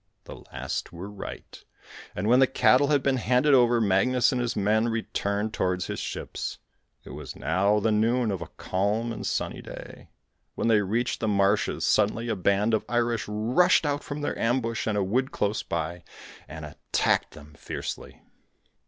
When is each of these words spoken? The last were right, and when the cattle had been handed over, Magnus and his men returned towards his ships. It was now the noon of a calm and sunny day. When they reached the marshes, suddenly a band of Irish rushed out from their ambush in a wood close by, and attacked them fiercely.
The 0.23 0.37
last 0.51 0.91
were 0.91 1.11
right, 1.11 1.63
and 2.15 2.27
when 2.27 2.39
the 2.39 2.47
cattle 2.47 2.87
had 2.87 3.03
been 3.03 3.17
handed 3.17 3.53
over, 3.53 3.79
Magnus 3.79 4.31
and 4.31 4.41
his 4.41 4.55
men 4.55 4.87
returned 4.87 5.53
towards 5.53 5.85
his 5.85 5.99
ships. 5.99 6.57
It 7.03 7.11
was 7.11 7.35
now 7.35 7.79
the 7.79 7.91
noon 7.91 8.31
of 8.31 8.41
a 8.41 8.47
calm 8.57 9.11
and 9.13 9.27
sunny 9.27 9.61
day. 9.61 10.09
When 10.55 10.69
they 10.69 10.81
reached 10.81 11.19
the 11.19 11.27
marshes, 11.27 11.85
suddenly 11.85 12.29
a 12.29 12.35
band 12.35 12.73
of 12.73 12.83
Irish 12.89 13.27
rushed 13.27 13.85
out 13.85 14.03
from 14.03 14.21
their 14.21 14.35
ambush 14.39 14.87
in 14.87 14.95
a 14.95 15.03
wood 15.03 15.31
close 15.31 15.61
by, 15.61 16.03
and 16.47 16.65
attacked 16.65 17.35
them 17.35 17.53
fiercely. 17.53 18.23